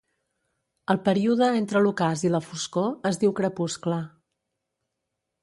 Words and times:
El 0.93 0.99
període 1.07 1.49
entre 1.57 1.81
l'ocàs 1.87 2.23
i 2.31 2.33
la 2.37 2.41
foscor 2.47 2.89
es 3.11 3.21
diu 3.25 3.35
crepuscle. 3.41 4.01